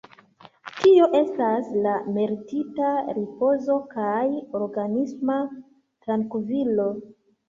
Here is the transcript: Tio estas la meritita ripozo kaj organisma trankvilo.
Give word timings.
Tio 0.75 1.07
estas 1.17 1.67
la 1.87 1.91
meritita 2.15 2.93
ripozo 3.17 3.75
kaj 3.97 4.23
organisma 4.61 5.37
trankvilo. 6.07 6.87